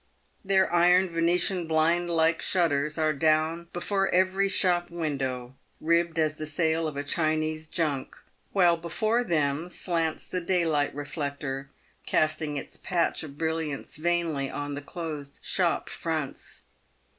The 0.43 0.61
iron 0.73 1.09
venetian 1.09 1.67
blind 1.67 2.09
like 2.09 2.41
shutters 2.41 2.97
are 2.97 3.13
down 3.13 3.67
before 3.71 4.09
every 4.09 4.49
shop 4.49 4.89
window, 4.89 5.53
ribbed 5.79 6.17
as 6.17 6.37
the 6.37 6.47
sail 6.47 6.87
of 6.87 6.97
a 6.97 7.03
Chinese 7.03 7.67
junk, 7.67 8.15
while 8.51 8.77
before 8.77 9.23
them 9.23 9.69
slants 9.69 10.25
the 10.27 10.41
daylight 10.41 10.95
reflector, 10.95 11.69
casting 12.07 12.57
its 12.57 12.77
patch 12.77 13.21
of 13.21 13.37
brilliance 13.37 13.95
vainly 13.95 14.49
on 14.49 14.73
the 14.73 14.81
closed 14.81 15.39
shop 15.43 15.87
fronts. 15.87 16.63